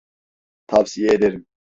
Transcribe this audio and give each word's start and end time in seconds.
Tavsiye 0.67 1.11
ederim. 1.13 1.45